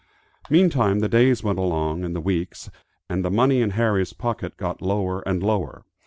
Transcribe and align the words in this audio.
Meantime 0.49 0.97
the 0.97 1.07
days 1.07 1.43
went 1.43 1.59
along 1.59 2.03
and 2.03 2.15
the 2.15 2.19
weeks, 2.19 2.71
and 3.07 3.23
the 3.23 3.29
money 3.29 3.61
in 3.61 3.69
Harry's 3.69 4.13
pocket 4.13 4.57
got 4.57 4.81
lower 4.81 5.21
and 5.27 5.43
lower. 5.43 5.85